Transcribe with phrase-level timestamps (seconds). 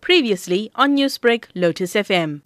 [0.00, 2.42] Previously on Newsbreak, Lotus FM.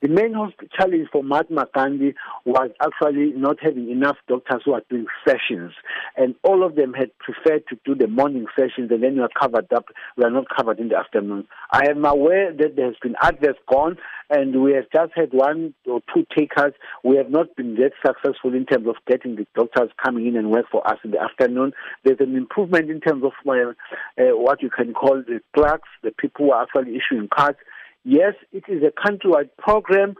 [0.00, 0.32] The main
[0.78, 5.72] challenge for Mahatma Gandhi was actually not having enough doctors who are doing sessions.
[6.16, 9.30] And all of them had preferred to do the morning sessions and then you are
[9.40, 9.86] covered up.
[10.16, 11.48] We are not covered in the afternoon.
[11.72, 13.96] I am aware that there has been others gone
[14.30, 16.74] and we have just had one or two takers.
[17.04, 20.50] We have not been that successful in terms of getting the doctors coming in and
[20.50, 21.72] work for us in the afternoon.
[22.04, 26.10] There's an improvement in terms of uh, uh, what you can call the clerks, the
[26.10, 27.58] people who are actually issuing cards.
[28.04, 30.14] Yes, it is a countrywide program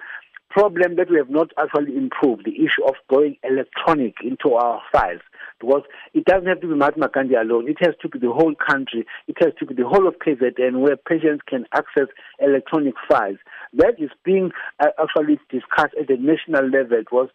[0.50, 5.20] problem that we have not actually improved the issue of going electronic into our files
[5.60, 5.82] because
[6.14, 7.68] it doesn't have to be Mahatma Gandhi alone.
[7.68, 9.06] It has to be the whole country.
[9.26, 13.38] It has to be the whole of KZN where patients can access electronic files.
[13.74, 14.50] That is being
[14.80, 16.98] uh, actually discussed at the national level.
[16.98, 17.28] It was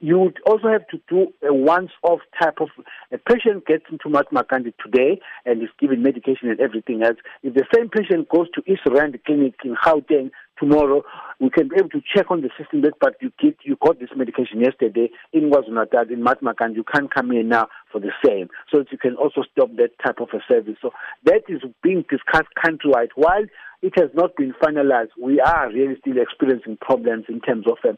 [0.00, 2.68] you would also have to do a once-off type of
[3.12, 7.18] a patient gets into Mahatma Gandhi today and is given medication and everything else.
[7.42, 11.02] If the same patient goes to East Rand Clinic in Gauteng tomorrow,
[11.38, 14.00] we can be able to check on the system that, but you get you got
[14.00, 18.10] this medication yesterday in KwaZulu-Natal, in Mahatma Gandhi, you can't come here now for the
[18.24, 18.48] same.
[18.72, 20.76] So that you can also stop that type of a service.
[20.82, 20.90] So
[21.24, 23.10] that is being discussed countrywide.
[23.14, 23.44] While
[23.82, 27.92] it has not been finalized, we are really still experiencing problems in terms of uh,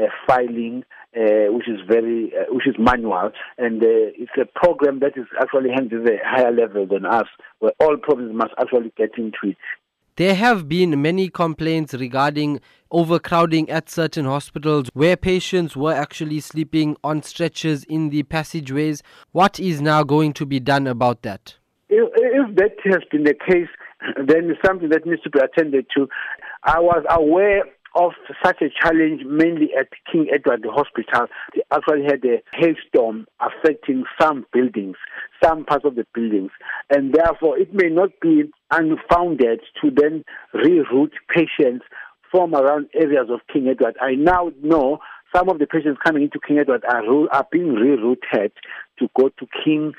[0.00, 0.84] uh, filing,
[1.16, 3.86] uh, which is very, uh, which is manual, and uh,
[4.18, 7.26] it's a program that is actually handled at a higher level than us,
[7.60, 9.56] where all problems must actually get into it.
[10.16, 12.60] There have been many complaints regarding
[12.92, 19.02] overcrowding at certain hospitals where patients were actually sleeping on stretchers in the passageways.
[19.32, 21.56] What is now going to be done about that?
[21.88, 23.66] If, if that has been the case,
[24.26, 26.08] then it's something that needs to be attended to.
[26.62, 28.12] I was aware of
[28.44, 31.28] such a challenge mainly at King Edward Hospital.
[31.54, 34.96] They actually had a hailstorm affecting some buildings,
[35.42, 36.50] some parts of the buildings,
[36.90, 41.84] and therefore it may not be unfounded to then reroute patients
[42.30, 43.94] from around areas of King Edward.
[44.00, 44.98] I now know
[45.34, 48.50] some of the patients coming into King Edward are, are being rerouted
[48.98, 49.92] to go to King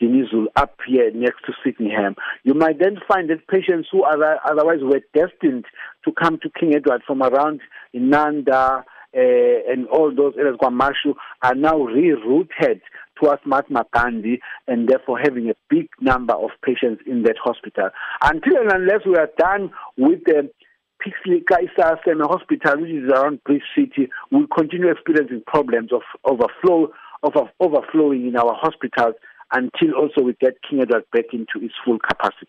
[0.00, 2.14] Dinuzulu up here next to Sydenham.
[2.44, 5.64] You might then find that patients who otherwise were destined
[6.04, 7.60] to come to King Edward from around
[7.94, 8.84] Inanda
[9.16, 12.80] uh, and all those areas, KwaMashu, are now rerouted
[13.18, 17.90] towards Mahatma Gandhi and therefore having a big number of patients in that hospital.
[18.22, 20.50] Until and unless we are done with the
[21.04, 26.92] Pixley Kaisa Seme Hospital, which is around Bridge City, we'll continue experiencing problems of overflow
[27.22, 29.14] of overflowing in our hospitals
[29.52, 32.46] until also we get King Edward back into its full capacity.